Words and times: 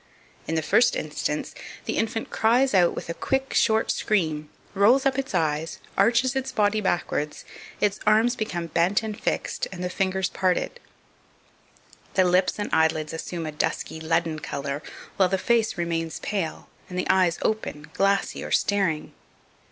In 0.47 0.55
the 0.55 0.63
first 0.63 0.95
instance, 0.95 1.53
the 1.85 1.97
infant 1.97 2.31
cries 2.31 2.73
out 2.73 2.95
with 2.95 3.07
a 3.07 3.13
quick, 3.13 3.53
short 3.53 3.91
scream, 3.91 4.49
rolls 4.73 5.05
up 5.05 5.19
its 5.19 5.35
eyes, 5.35 5.77
arches 5.95 6.35
its 6.35 6.51
body 6.51 6.81
backwards, 6.81 7.45
its 7.79 7.99
arms 8.07 8.35
become 8.35 8.65
bent 8.65 9.03
and 9.03 9.15
fixed, 9.21 9.67
and 9.71 9.83
the 9.83 9.91
fingers 9.91 10.27
parted; 10.27 10.79
the 12.15 12.23
lips 12.23 12.57
and 12.57 12.71
eyelids 12.73 13.13
assume 13.13 13.45
a 13.45 13.51
dusky 13.51 13.99
leaden 13.99 14.39
colour, 14.39 14.81
while 15.17 15.29
the 15.29 15.37
face 15.37 15.77
remains 15.77 16.19
pale, 16.21 16.67
and 16.89 16.97
the 16.97 17.05
eyes 17.07 17.37
open, 17.43 17.91
glassy, 17.93 18.43
or 18.43 18.49
staring. 18.49 19.13